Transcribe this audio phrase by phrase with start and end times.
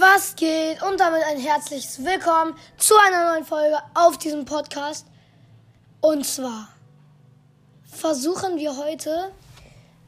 [0.00, 0.82] Was geht?
[0.82, 5.06] Und damit ein herzliches Willkommen zu einer neuen Folge auf diesem Podcast.
[6.00, 6.70] Und zwar
[7.84, 9.30] versuchen wir heute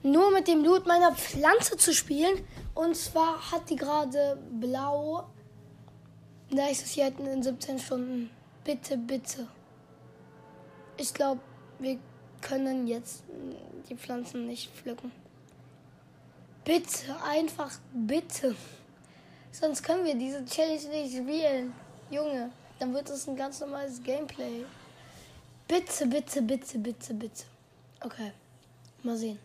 [0.02, 2.42] nur mit dem Blut meiner Pflanze zu spielen.
[2.74, 5.28] Und zwar hat die gerade blau.
[6.48, 8.30] Nächstes Jahr in 17 Stunden.
[8.64, 9.46] Bitte, bitte.
[10.96, 11.42] Ich glaube,
[11.78, 11.98] wir
[12.40, 13.24] können jetzt
[13.90, 15.12] die Pflanzen nicht pflücken.
[16.64, 18.56] Bitte, einfach bitte.
[19.52, 21.74] Sonst können wir diese Challenge nicht spielen.
[22.10, 24.64] Junge, dann wird es ein ganz normales Gameplay.
[25.68, 27.44] Bitte, bitte, bitte, bitte, bitte.
[28.00, 28.32] Okay,
[29.02, 29.38] mal sehen.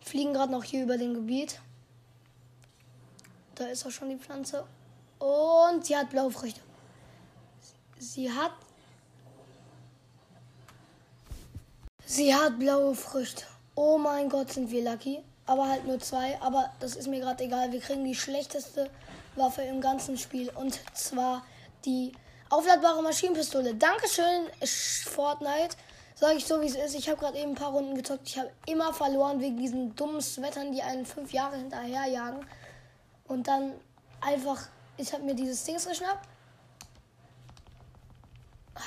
[0.00, 1.60] Fliegen gerade noch hier über dem Gebiet.
[3.56, 4.64] Da ist auch schon die Pflanze.
[5.18, 6.60] Und sie hat blaue Früchte.
[7.98, 8.52] Sie hat.
[12.06, 13.44] Sie hat blaue Früchte.
[13.74, 16.40] Oh mein Gott, sind wir lucky aber halt nur zwei.
[16.40, 17.72] Aber das ist mir gerade egal.
[17.72, 18.90] Wir kriegen die schlechteste
[19.36, 20.50] Waffe im ganzen Spiel.
[20.50, 21.44] Und zwar
[21.84, 22.12] die
[22.48, 23.74] aufladbare Maschinenpistole.
[23.74, 25.76] Dankeschön, Fortnite.
[26.14, 26.94] Sage ich so, wie es ist.
[26.94, 28.28] Ich habe gerade eben ein paar Runden gezockt.
[28.28, 32.44] Ich habe immer verloren wegen diesen dummen Sweatern, die einen fünf Jahre hinterherjagen.
[33.26, 33.72] Und dann
[34.20, 36.28] einfach, ich habe mir dieses Ding geschnappt.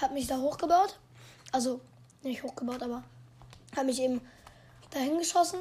[0.02, 1.00] Habe mich da hochgebaut.
[1.52, 1.82] Also,
[2.22, 3.04] nicht hochgebaut, aber
[3.76, 4.22] habe mich eben
[4.92, 5.60] dahin geschossen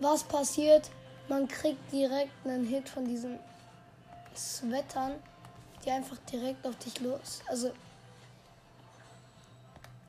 [0.00, 0.90] was passiert?
[1.28, 3.38] Man kriegt direkt einen Hit von diesen
[4.34, 5.14] Sweatern,
[5.84, 7.42] die einfach direkt auf dich los.
[7.46, 7.70] Also,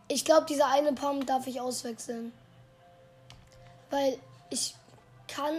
[0.08, 2.32] ich glaube, dieser eine Pump darf ich auswechseln.
[3.90, 4.18] Weil
[4.50, 4.76] ich
[5.28, 5.54] kann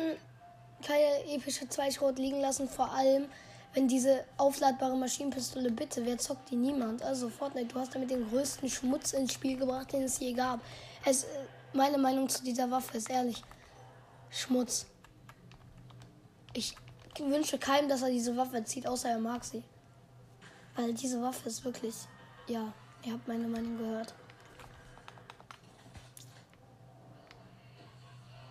[0.87, 3.27] keine epische Zweischrot liegen lassen, vor allem
[3.75, 7.03] wenn diese aufladbare Maschinenpistole bitte, wer zockt die niemand?
[7.03, 10.61] Also Fortnite, du hast damit den größten Schmutz ins Spiel gebracht, den es je gab.
[11.05, 11.27] Es,
[11.73, 13.43] meine Meinung zu dieser Waffe ist ehrlich.
[14.31, 14.87] Schmutz.
[16.53, 16.75] Ich
[17.19, 19.63] wünsche keinem, dass er diese Waffe zieht, außer er mag sie.
[20.77, 21.95] Weil diese Waffe ist wirklich.
[22.47, 22.73] Ja,
[23.05, 24.15] ihr habt meine Meinung gehört.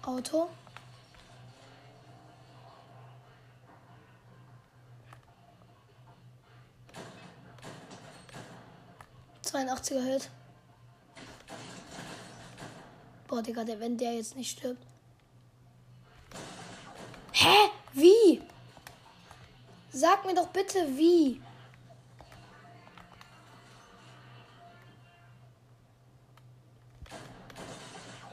[0.03, 0.49] Auto.
[9.53, 10.29] er Hit.
[13.27, 14.88] Boah, Digga, wenn der jetzt nicht stirbt.
[17.41, 17.69] Hä?
[17.93, 18.41] Wie?
[19.93, 21.41] Sag mir doch bitte wie.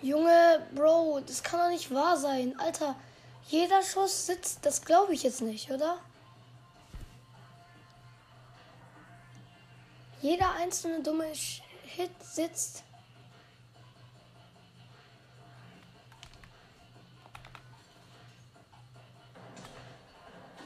[0.02, 2.58] Junge, Bro, das kann doch nicht wahr sein.
[2.58, 2.96] Alter,
[3.46, 4.66] jeder Schuss sitzt.
[4.66, 5.98] Das glaube ich jetzt nicht, oder?
[10.20, 11.26] Jeder einzelne dumme
[11.84, 12.82] Hit sitzt.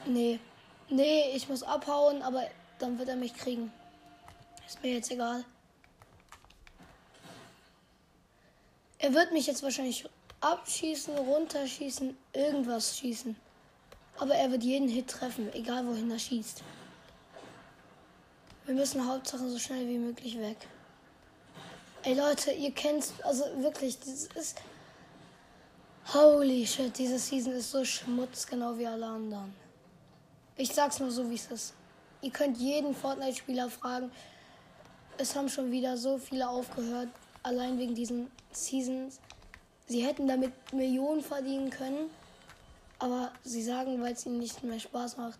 [0.05, 0.39] Nee.
[0.89, 2.43] Nee, ich muss abhauen, aber
[2.79, 3.71] dann wird er mich kriegen.
[4.67, 5.43] Ist mir jetzt egal.
[8.99, 10.07] Er wird mich jetzt wahrscheinlich
[10.41, 13.35] abschießen, runterschießen, irgendwas schießen.
[14.19, 16.61] Aber er wird jeden Hit treffen, egal wohin er schießt.
[18.65, 20.57] Wir müssen Hauptsache so schnell wie möglich weg.
[22.03, 24.61] Ey Leute, ihr kennt, also wirklich, das ist.
[26.13, 29.53] Holy shit, diese Season ist so schmutz, genau wie alle anderen.
[30.61, 31.73] Ich sag's nur so, wie es ist.
[32.21, 34.11] Ihr könnt jeden Fortnite-Spieler fragen.
[35.17, 37.09] Es haben schon wieder so viele aufgehört,
[37.41, 39.19] allein wegen diesen Seasons.
[39.87, 42.11] Sie hätten damit Millionen verdienen können,
[42.99, 45.39] aber sie sagen, weil es ihnen nicht mehr Spaß macht,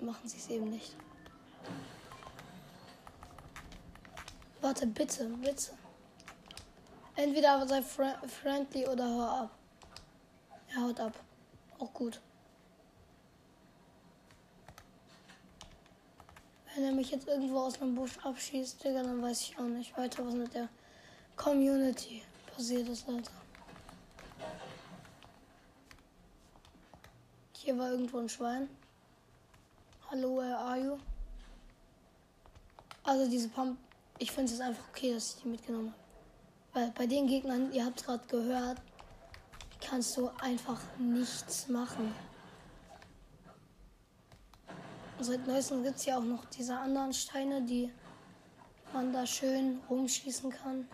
[0.00, 0.96] machen sie es eben nicht.
[4.62, 5.70] Warte, bitte, bitte.
[7.14, 9.50] Entweder sei friendly oder hör ab.
[10.74, 11.12] Er haut ab.
[11.78, 12.20] Auch gut.
[16.74, 19.96] Wenn er mich jetzt irgendwo aus einem Busch abschießt, Digga, dann weiß ich auch nicht
[19.96, 20.68] weiter, was mit der
[21.36, 23.30] Community passiert ist, Alter.
[27.56, 28.68] Hier war irgendwo ein Schwein.
[30.10, 30.98] Hallo, where are you?
[33.04, 33.78] Also diese Pump,
[34.18, 36.86] ich finde es einfach okay, dass ich die mitgenommen habe.
[36.86, 38.82] Weil bei den Gegnern, ihr habt es gerade gehört,
[39.80, 42.12] kannst du einfach nichts machen.
[45.24, 47.90] Seit neuestem gibt es ja auch noch diese anderen Steine, die
[48.92, 50.86] man da schön rumschießen kann.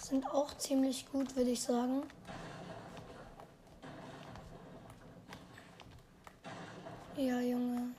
[0.00, 2.04] Sind auch ziemlich gut, würde ich sagen.
[7.18, 7.90] Ja, Junge.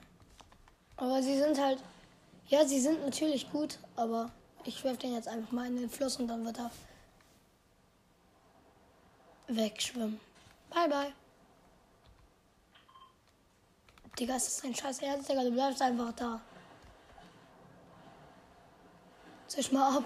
[0.96, 1.78] Aber sie sind halt.
[2.48, 4.32] Ja, sie sind natürlich gut, aber
[4.64, 6.72] ich werfe den jetzt einfach mal in den Fluss und dann wird er
[9.48, 10.20] wegschwimmen.
[10.72, 11.27] Bye, bye.
[14.20, 15.44] Digga, ist das ein scheiß Ernst, Digga?
[15.44, 16.42] Du bleibst einfach da.
[19.48, 20.04] Zisch mal ab.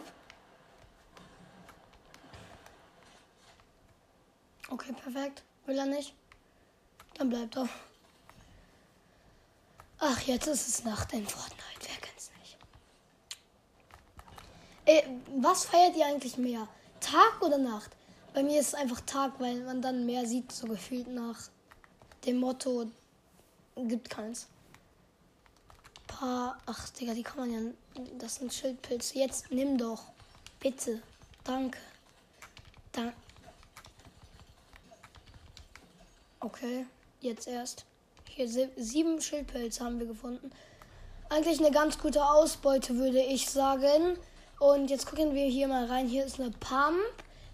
[4.70, 5.44] Okay, perfekt.
[5.66, 6.14] Will er nicht?
[7.16, 7.70] Dann bleibt er.
[10.00, 11.62] Ach, jetzt ist es Nacht in Fortnite.
[11.80, 12.58] Wer kennt's nicht?
[14.86, 16.68] Ey, was feiert ihr eigentlich mehr?
[17.00, 17.92] Tag oder Nacht?
[18.34, 21.38] Bei mir ist es einfach Tag, weil man dann mehr sieht, so gefühlt nach
[22.26, 22.90] dem Motto
[23.76, 24.48] gibt keins.
[26.08, 29.18] Paar, ach Digga, die kann man ja, das sind Schildpilze.
[29.18, 30.04] Jetzt nimm doch,
[30.60, 31.02] bitte,
[31.44, 31.80] danke,
[32.92, 33.16] danke.
[36.40, 36.86] Okay,
[37.20, 37.86] jetzt erst.
[38.28, 38.48] Hier
[38.78, 40.52] sieben Schildpilze haben wir gefunden.
[41.30, 44.18] Eigentlich eine ganz gute Ausbeute, würde ich sagen.
[44.60, 46.08] Und jetzt gucken wir hier mal rein.
[46.08, 47.00] Hier ist eine Pump.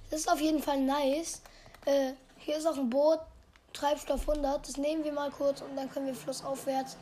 [0.09, 1.41] Das ist auf jeden Fall nice.
[1.85, 3.19] Äh, hier ist auch ein Boot.
[3.77, 4.67] Treibstoff 100.
[4.67, 6.97] Das nehmen wir mal kurz und dann können wir flussaufwärts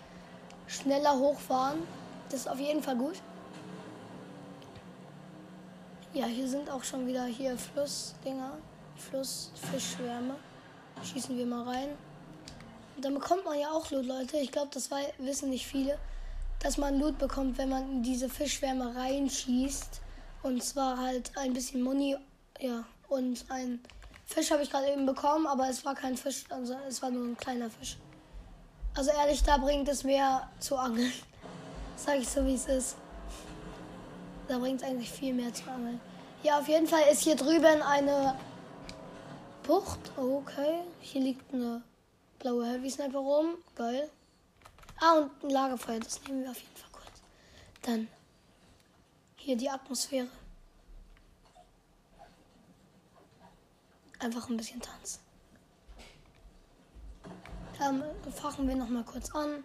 [0.68, 1.80] schneller hochfahren.
[2.30, 3.16] Das ist auf jeden Fall gut.
[6.14, 8.58] Ja, hier sind auch schon wieder hier Flussdinger.
[8.98, 10.36] Flussfischschwärme.
[11.04, 11.90] Schießen wir mal rein.
[12.96, 14.38] Und dann bekommt man ja auch Loot, Leute.
[14.38, 15.98] Ich glaube, das wissen nicht viele.
[16.60, 20.02] Dass man Loot bekommt, wenn man in diese Fischschwärme reinschießt.
[20.44, 22.18] Und zwar halt ein bisschen Money.
[22.60, 23.82] Ja, und ein
[24.26, 27.26] Fisch habe ich gerade eben bekommen, aber es war kein Fisch, also es war nur
[27.26, 27.98] ein kleiner Fisch.
[28.96, 31.12] Also ehrlich, da bringt es mehr zu angeln.
[31.96, 32.96] Sag ich so, wie es ist.
[34.48, 36.00] Da bringt es eigentlich viel mehr zu angeln.
[36.44, 38.38] Ja, auf jeden Fall ist hier drüben eine
[39.64, 40.00] Bucht.
[40.16, 40.82] Okay.
[41.02, 41.82] Hier liegt eine
[42.40, 43.58] blaue Heavy Sniper rum.
[43.76, 44.10] Geil.
[45.02, 46.00] Ah, und ein Lagerfeuer.
[46.00, 47.22] Das nehmen wir auf jeden Fall kurz.
[47.82, 48.08] Dann
[49.38, 50.28] hier die Atmosphäre.
[54.26, 55.20] Einfach ein bisschen tanzen.
[57.78, 59.64] Dann fachen wir noch mal kurz an.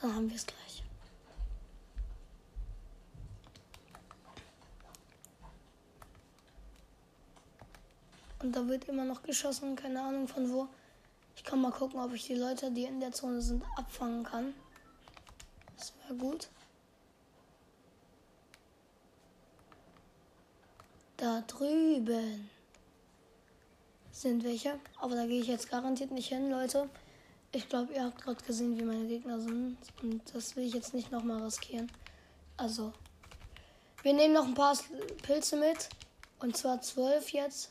[0.00, 0.82] Dann haben wir es gleich.
[8.42, 10.66] Und da wird immer noch geschossen, keine Ahnung von wo.
[11.36, 14.54] Ich kann mal gucken, ob ich die Leute, die in der Zone sind, abfangen kann.
[15.76, 16.48] Das wäre gut.
[21.16, 22.50] Da drüben
[24.22, 24.78] sind welche.
[25.00, 26.88] Aber da gehe ich jetzt garantiert nicht hin, Leute.
[27.52, 29.76] Ich glaube, ihr habt gerade gesehen, wie meine Gegner sind.
[30.02, 31.90] Und das will ich jetzt nicht nochmal riskieren.
[32.56, 32.92] Also,
[34.02, 34.76] wir nehmen noch ein paar
[35.22, 35.88] Pilze mit.
[36.38, 37.70] Und zwar zwölf jetzt.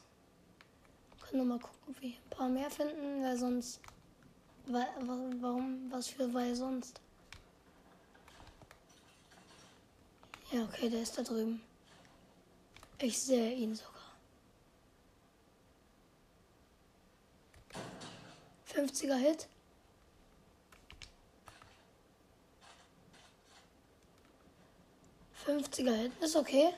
[1.22, 3.80] Können wir mal gucken, ob wir ein paar mehr finden, weil sonst.
[4.68, 4.88] Weil,
[5.42, 5.92] warum?
[5.92, 7.00] Was für weil sonst?
[10.52, 11.62] Ja, okay, der ist da drüben.
[13.00, 13.95] Ich sehe ihn sogar.
[18.76, 19.48] 50er Hit.
[25.34, 26.74] Fünfziger Hit ist okay.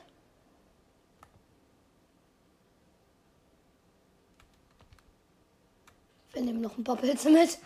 [6.32, 7.58] Wir nehmen noch ein paar Pilze mit.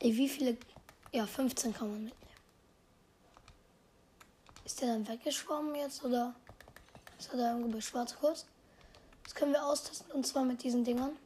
[0.00, 0.58] Ey, wie viele?
[1.12, 2.22] Ja, 15 kann man mitnehmen.
[4.64, 6.34] Ist der dann weggeschwommen jetzt oder
[7.18, 8.46] ist er da irgendwo bei schwarz kurz?
[9.24, 11.16] Das können wir austesten und zwar mit diesen Dingern.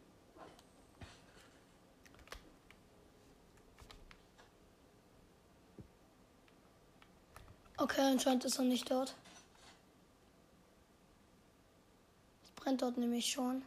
[7.78, 9.14] Okay, anscheinend ist er nicht dort.
[12.66, 13.62] brennt dort nämlich schon.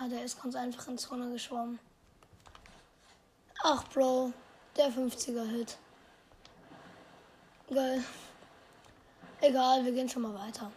[0.00, 1.78] Ja, der ist ganz einfach in Zone geschwommen.
[3.62, 4.32] Ach, Bro,
[4.74, 5.76] der 50er-Hit.
[7.68, 8.02] Geil.
[9.42, 10.72] Egal, wir gehen schon mal weiter.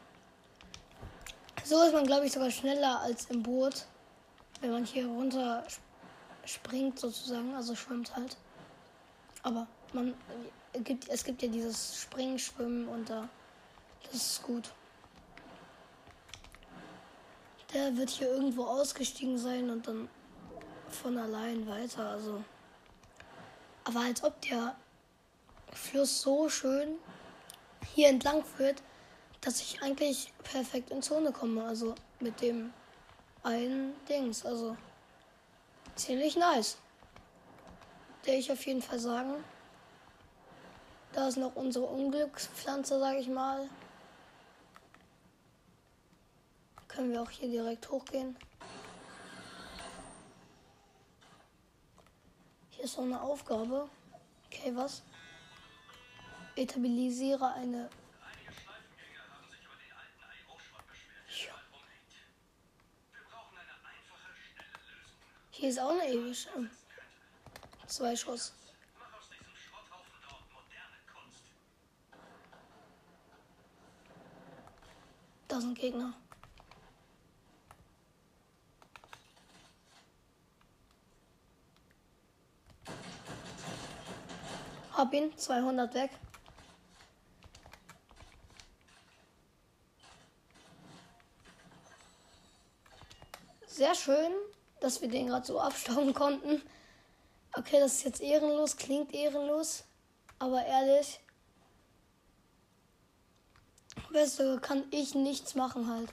[1.66, 3.86] So ist man, glaube ich, sogar schneller als im Boot,
[4.62, 5.64] wenn man hier runter
[6.46, 8.38] springt sozusagen, also schwimmt halt.
[9.42, 10.14] Aber man
[10.84, 13.28] gibt, es gibt ja dieses Springen, Schwimmen und da,
[14.04, 14.70] das ist gut.
[17.74, 20.08] Der wird hier irgendwo ausgestiegen sein und dann
[20.90, 22.10] von allein weiter.
[22.10, 22.44] Also.
[23.86, 24.76] Aber als ob der
[25.74, 27.00] Fluss so schön
[27.96, 28.84] hier entlang führt,
[29.46, 31.64] dass ich eigentlich perfekt in Zone komme.
[31.64, 32.74] Also mit dem
[33.44, 34.44] einen Dings.
[34.44, 34.76] Also
[35.96, 36.78] ziemlich nice.
[38.26, 39.36] Der ich auf jeden Fall sagen.
[41.14, 43.70] Da ist noch unsere Unglückspflanze, sag ich mal.
[46.88, 48.36] Können wir auch hier direkt hochgehen.
[52.72, 53.88] Hier ist so eine Aufgabe.
[54.48, 55.04] Okay, was?
[56.56, 57.90] Etabilisiere eine.
[65.66, 66.50] Hier ist auch eine epische.
[67.88, 68.54] Zwei Schuss.
[75.48, 76.14] Da sind Gegner.
[84.94, 86.12] Hab ihn, 200 weg.
[93.66, 94.32] Sehr schön,
[94.80, 96.62] dass wir den gerade so abstauben konnten.
[97.54, 99.84] Okay, das ist jetzt ehrenlos, klingt ehrenlos,
[100.40, 101.20] aber ehrlich,
[104.12, 106.10] weißt du, kann ich nichts machen halt.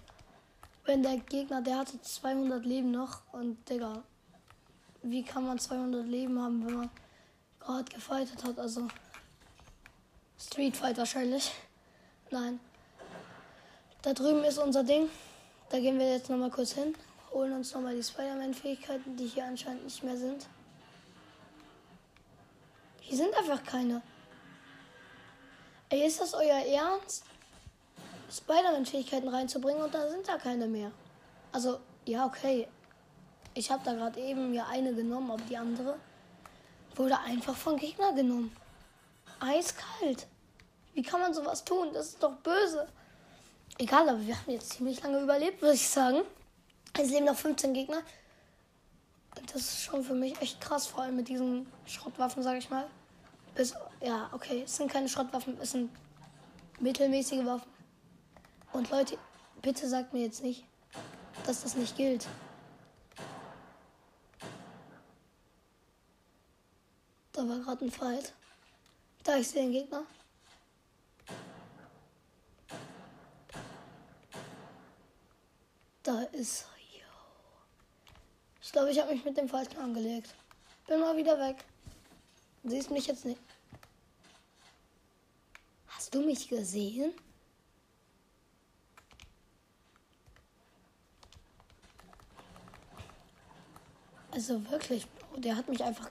[0.84, 4.02] Wenn der Gegner, der hatte 200 Leben noch und Digga,
[5.02, 6.90] wie kann man 200 Leben haben, wenn man
[7.60, 8.58] gerade gefightet hat?
[8.58, 8.88] Also
[10.38, 11.52] Street Fight wahrscheinlich.
[12.30, 12.60] Nein.
[14.02, 15.08] Da drüben ist unser Ding.
[15.70, 16.94] Da gehen wir jetzt nochmal kurz hin
[17.32, 20.46] holen uns nochmal die Spider-Man-Fähigkeiten, die hier anscheinend nicht mehr sind.
[23.00, 24.02] Hier sind einfach keine.
[25.88, 27.24] Ey, ist das euer Ernst?
[28.30, 30.90] Spider-Man-Fähigkeiten reinzubringen und dann sind da keine mehr.
[31.52, 32.68] Also, ja, okay.
[33.54, 35.98] Ich habe da gerade eben mir eine genommen, aber die andere
[36.94, 38.56] wurde einfach von Gegner genommen.
[39.40, 40.26] Eiskalt.
[40.94, 41.88] Wie kann man sowas tun?
[41.92, 42.88] Das ist doch böse.
[43.78, 46.22] Egal, aber wir haben jetzt ziemlich lange überlebt, würde ich sagen.
[46.98, 48.02] Es leben noch 15 Gegner.
[49.52, 52.86] Das ist schon für mich echt krass, vor allem mit diesen Schrottwaffen, sage ich mal.
[53.54, 55.90] Bis, ja, okay, es sind keine Schrottwaffen, es sind
[56.80, 57.70] mittelmäßige Waffen.
[58.72, 59.18] Und Leute,
[59.62, 60.64] bitte sagt mir jetzt nicht,
[61.46, 62.26] dass das nicht gilt.
[67.32, 68.32] Da war gerade ein Fight.
[69.24, 70.02] Da ich sehe den Gegner.
[76.02, 76.66] Da ist
[78.72, 80.34] ich glaube, ich habe mich mit dem Falschen angelegt.
[80.86, 81.62] Bin mal wieder weg.
[82.64, 83.38] Siehst mich jetzt nicht.
[85.88, 87.12] Hast du mich gesehen?
[94.30, 96.10] Also wirklich, der hat mich einfach.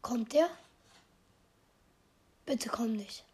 [0.00, 0.48] Kommt der?
[2.46, 3.27] Bitte komm nicht.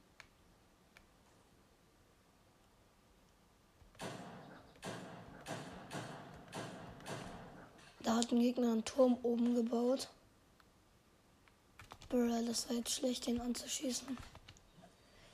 [8.24, 10.08] Hat ein Gegner einen Turm oben gebaut.
[12.08, 14.16] Bruh, das war jetzt schlecht, den anzuschießen.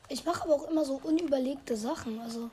[0.09, 2.51] Ich mache aber auch immer so unüberlegte Sachen, also.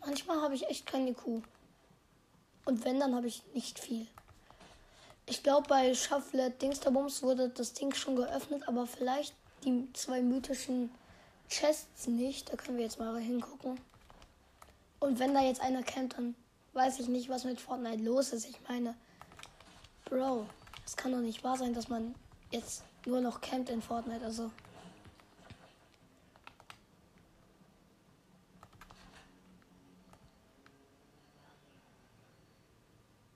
[0.00, 1.42] Manchmal habe ich echt keine Kuh.
[2.64, 4.06] Und wenn, dann habe ich nicht viel.
[5.26, 9.34] Ich glaube, bei Shufflet Dingsterbums wurde das Ding schon geöffnet, aber vielleicht
[9.64, 10.90] die zwei mythischen
[11.48, 12.52] Chests nicht.
[12.52, 13.80] Da können wir jetzt mal hingucken.
[15.00, 16.34] Und wenn da jetzt einer kennt, dann
[16.72, 18.48] weiß ich nicht, was mit Fortnite los ist.
[18.48, 18.94] Ich meine,
[20.06, 20.46] Bro,
[20.84, 22.14] es kann doch nicht wahr sein, dass man
[22.50, 24.24] jetzt nur noch campt in Fortnite.
[24.24, 24.50] Also.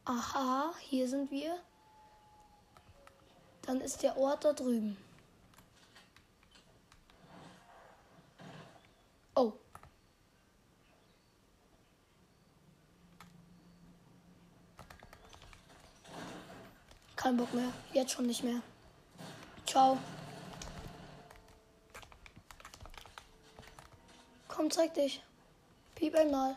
[0.05, 1.59] Aha, hier sind wir.
[3.63, 4.97] Dann ist der Ort da drüben.
[9.41, 9.53] Oh.
[17.15, 17.73] Kein Bock mehr.
[17.93, 18.61] Jetzt schon nicht mehr.
[19.65, 19.97] Ciao.
[24.49, 25.23] Komm, zeig dich.
[25.95, 26.57] Piep einmal.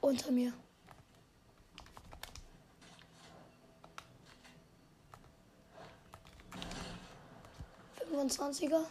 [0.00, 0.52] Unter mir.
[8.30, 8.84] 25er.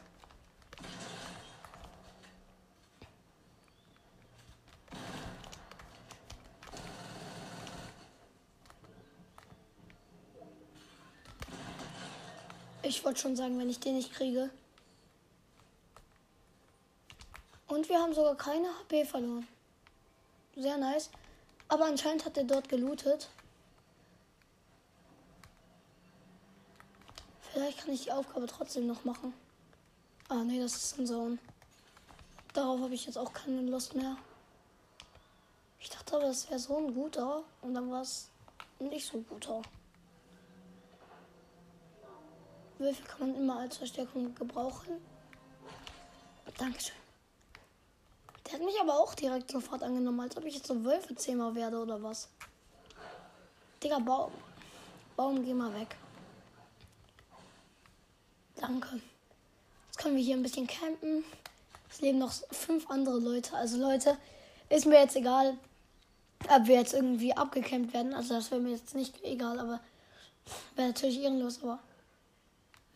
[12.84, 14.50] Ich wollte schon sagen, wenn ich den nicht kriege.
[17.68, 19.48] Und wir haben sogar keine HP verloren.
[20.58, 21.10] Sehr nice.
[21.70, 23.30] Aber anscheinend hat er dort gelootet.
[27.62, 29.36] Vielleicht kann ich die Aufgabe trotzdem noch machen.
[30.30, 31.38] Ah, nee, das ist ein Zone.
[32.54, 34.18] Darauf habe ich jetzt auch keine Lust mehr.
[35.80, 37.44] Ich dachte aber, das wäre so ein guter.
[37.62, 38.32] Und dann war es
[38.80, 39.62] nicht so guter.
[42.80, 45.00] Würfel kann man immer als Verstärkung gebrauchen.
[46.58, 46.96] Dankeschön.
[48.48, 51.80] Der hat mich aber auch direkt sofort angenommen, als ob ich jetzt so Wölfe-Zehmer werde
[51.80, 52.28] oder was.
[53.84, 54.32] Digga, Baum.
[55.16, 55.96] Baum, geh mal weg.
[58.62, 59.02] Danke.
[59.88, 61.24] Jetzt können wir hier ein bisschen campen.
[61.90, 63.56] Es leben noch fünf andere Leute.
[63.56, 64.18] Also Leute,
[64.70, 65.58] ist mir jetzt egal,
[66.48, 68.14] ob wir jetzt irgendwie abgecampt werden.
[68.14, 69.80] Also das wäre mir jetzt nicht egal, aber
[70.76, 71.64] wäre natürlich ehrenlos.
[71.64, 71.80] Aber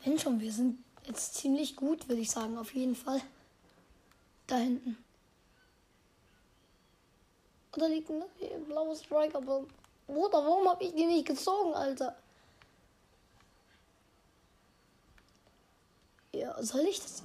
[0.03, 3.19] wenn schon, wir sind jetzt ziemlich gut, würde ich sagen, auf jeden Fall.
[4.45, 4.97] Da hinten.
[7.71, 8.23] Da liegt ein
[8.67, 9.41] blaues Striker.
[9.41, 9.65] Bruder,
[10.45, 12.15] warum habe ich die nicht gezogen, Alter?
[16.35, 17.23] Ja, soll ich das?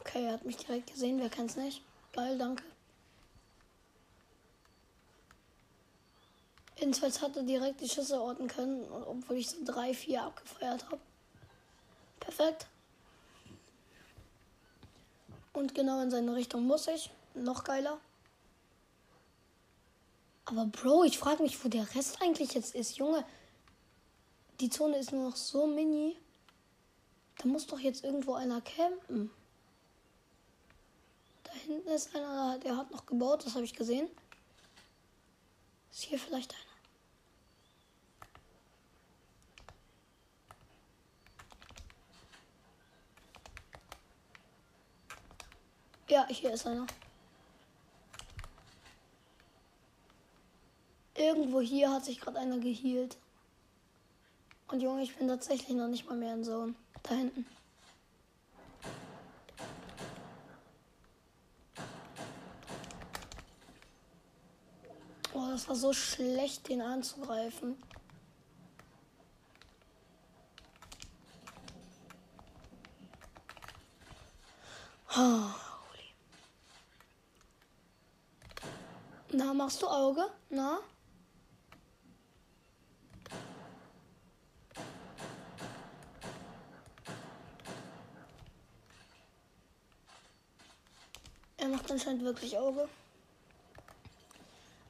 [0.00, 1.18] Okay, er hat mich direkt gesehen.
[1.18, 1.82] Wer kennt's nicht?
[2.12, 2.62] Geil, danke.
[6.76, 11.00] Jedenfalls hat er direkt die Schüsse orten können, obwohl ich so drei, vier abgefeuert habe.
[12.20, 12.68] Perfekt.
[15.52, 17.10] Und genau in seine Richtung muss ich.
[17.34, 17.98] Noch geiler.
[20.44, 22.96] Aber Bro, ich frage mich, wo der Rest eigentlich jetzt ist.
[22.96, 23.24] Junge,
[24.60, 26.16] die Zone ist nur noch so mini.
[27.38, 29.30] Da muss doch jetzt irgendwo einer campen.
[31.44, 34.08] Da hinten ist einer, der hat noch gebaut, das habe ich gesehen.
[35.92, 36.62] Ist hier vielleicht einer?
[46.08, 46.86] Ja, hier ist einer.
[51.14, 53.16] Irgendwo hier hat sich gerade einer gehealt.
[54.78, 56.72] Und Junge, ich bin tatsächlich noch nicht mal mehr in Zone.
[57.02, 57.44] Da hinten.
[65.34, 67.82] Oh, das war so schlecht, den anzugreifen.
[75.16, 75.50] Oh.
[79.32, 80.24] Na, machst du Auge?
[80.50, 80.78] Na?
[91.60, 92.88] Er macht anscheinend wirklich Auge.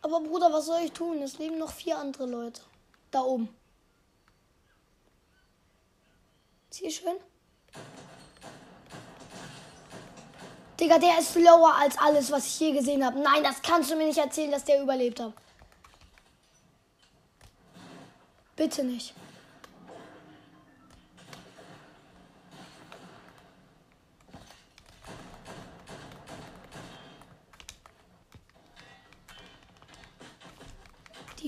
[0.03, 1.21] Aber Bruder, was soll ich tun?
[1.23, 2.61] Es leben noch vier andere Leute.
[3.11, 3.49] Da oben.
[6.71, 7.17] Zieh schön.
[10.79, 13.19] Digga, der ist slower als alles, was ich je gesehen habe.
[13.19, 15.33] Nein, das kannst du mir nicht erzählen, dass der überlebt hat.
[18.55, 19.13] Bitte nicht.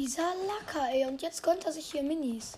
[0.00, 1.04] Dieser Lacker, ey.
[1.04, 2.56] Und jetzt gönnt er sich hier Minis.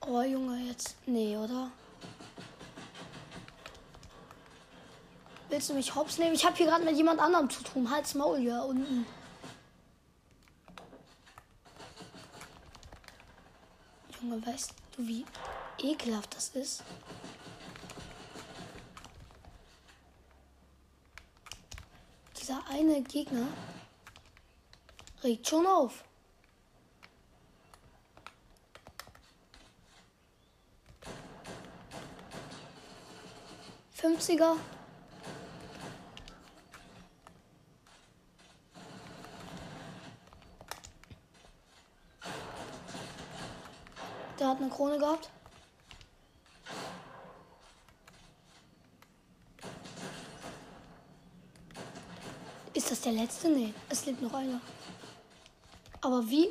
[0.00, 0.96] Oh, Junge, jetzt.
[1.04, 1.70] Nee, oder?
[5.50, 6.34] Willst du mich hops nehmen?
[6.34, 7.90] Ich habe hier gerade mit jemand anderem zu tun.
[7.90, 9.04] Halt's Maul hier unten.
[14.22, 15.26] Junge, weißt du, wie
[15.84, 16.82] ekelhaft das ist?
[22.40, 23.46] Dieser eine Gegner
[25.22, 26.04] regt schon auf.
[34.04, 34.56] 50er.
[44.38, 45.30] Der hat eine Krone gehabt.
[53.04, 53.48] Der letzte?
[53.48, 54.60] Nee, es lebt noch einer.
[56.00, 56.50] Aber wie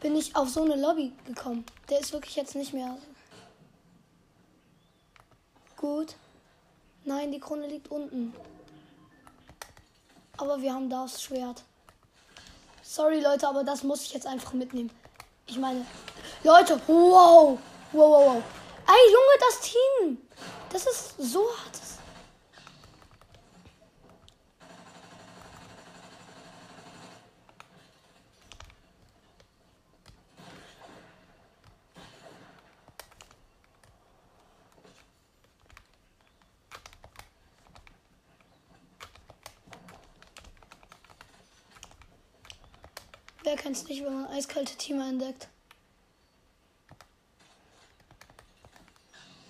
[0.00, 1.64] bin ich auf so eine Lobby gekommen?
[1.88, 2.96] Der ist wirklich jetzt nicht mehr.
[5.76, 6.14] Gut.
[7.04, 8.34] Nein, die Krone liegt unten.
[10.36, 11.62] Aber wir haben das Schwert.
[12.82, 14.90] Sorry, Leute, aber das muss ich jetzt einfach mitnehmen.
[15.46, 15.86] Ich meine,
[16.44, 17.58] Leute, wow.
[17.92, 18.42] Wow, wow, wow.
[18.86, 20.18] Ey, Junge, das Team.
[20.70, 21.89] Das ist so hart.
[43.70, 45.48] Es nicht, wenn man eiskalte Teamer entdeckt?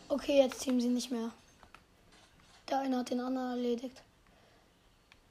[0.08, 1.30] Okay, jetzt teamen sie nicht mehr.
[2.68, 4.02] Der eine hat den anderen erledigt.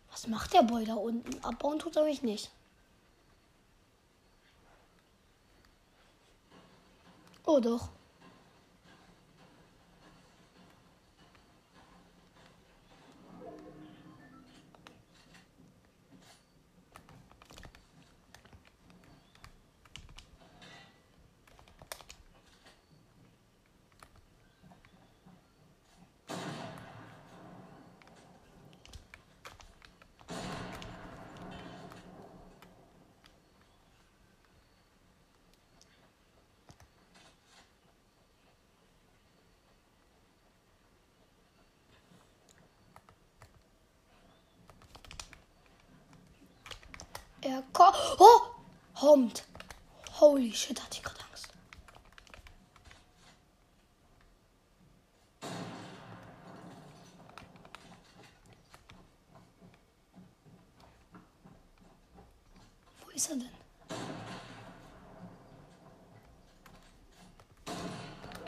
[0.10, 1.44] Was macht der Boy da unten?
[1.44, 2.50] Abbauen tut er mich nicht.
[7.46, 7.90] Oh doch.
[47.50, 47.96] Er kommt.
[48.20, 48.42] Oh!
[49.00, 49.44] Kommt.
[50.20, 51.54] Holy shit, hatte ich gerade Angst.
[63.02, 63.50] Wo ist er denn?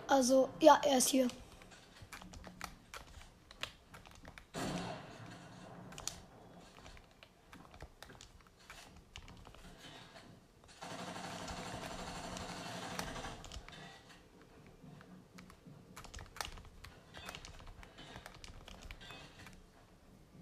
[0.08, 1.28] Also, ja, er ist hier.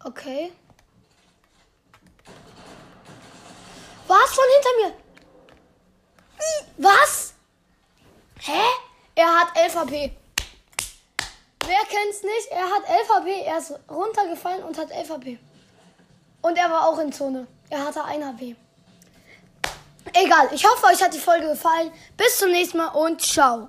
[0.09, 0.51] Okay.
[4.07, 4.93] Was von hinter mir?
[6.77, 7.33] Was?
[8.39, 8.63] Hä?
[9.13, 10.11] Er hat 11 HP.
[11.63, 12.47] Wer kennt's nicht?
[12.49, 13.41] Er hat 11 HP.
[13.43, 15.39] Er ist runtergefallen und hat 11 HP.
[16.41, 17.45] Und er war auch in Zone.
[17.69, 18.55] Er hatte 1 HP.
[20.13, 20.49] Egal.
[20.53, 21.91] Ich hoffe, euch hat die Folge gefallen.
[22.17, 23.67] Bis zum nächsten Mal und ciao.